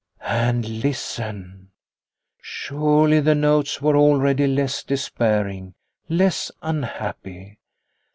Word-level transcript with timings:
And 0.25 0.81
listen! 0.81 1.69
Surely 2.41 3.19
the 3.19 3.35
notes 3.35 3.83
were 3.83 3.95
already 3.95 4.47
less 4.47 4.81
despairing, 4.81 5.75
less 6.09 6.49
unhappy. 6.63 7.59